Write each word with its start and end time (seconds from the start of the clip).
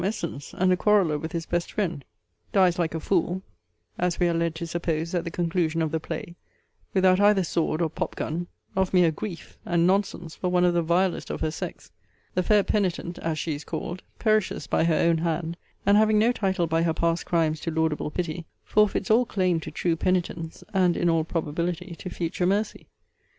Essence, 0.03 0.55
and 0.57 0.73
a 0.73 0.75
quarreler 0.75 1.19
with 1.19 1.31
his 1.31 1.45
best 1.45 1.73
friend, 1.73 2.03
dies 2.51 2.79
like 2.79 2.95
a 2.95 2.99
fool, 2.99 3.43
(as 3.99 4.19
we 4.19 4.27
are 4.27 4.33
led 4.33 4.55
to 4.55 4.65
suppose 4.65 5.13
at 5.13 5.25
the 5.25 5.29
conclusion 5.29 5.79
of 5.79 5.91
the 5.91 5.99
play,) 5.99 6.35
without 6.91 7.19
either 7.19 7.43
sword 7.43 7.83
or 7.83 7.87
pop 7.87 8.15
gun, 8.15 8.47
of 8.75 8.95
mere 8.95 9.11
grief 9.11 9.59
and 9.63 9.85
nonsense 9.85 10.33
for 10.35 10.49
one 10.49 10.65
of 10.65 10.73
the 10.73 10.81
vilest 10.81 11.29
of 11.29 11.41
her 11.41 11.51
sex: 11.51 11.91
but 12.33 12.41
the 12.43 12.47
Fair 12.47 12.63
Penitent, 12.63 13.19
as 13.19 13.37
she 13.37 13.53
is 13.53 13.63
called, 13.63 14.01
perishes 14.17 14.65
by 14.65 14.85
her 14.85 14.95
own 14.95 15.19
hand; 15.19 15.55
and, 15.85 15.97
having 15.97 16.17
no 16.17 16.31
title 16.31 16.65
by 16.65 16.81
her 16.81 16.95
past 16.95 17.27
crimes 17.27 17.59
to 17.59 17.69
laudable 17.69 18.09
pity, 18.09 18.47
forfeits 18.63 19.11
all 19.11 19.27
claim 19.27 19.59
to 19.59 19.69
true 19.69 19.95
penitence, 19.95 20.63
and, 20.73 20.97
in 20.97 21.11
all 21.11 21.23
probability, 21.23 21.93
to 21.99 22.09
future 22.09 22.47
mercy. 22.47 22.87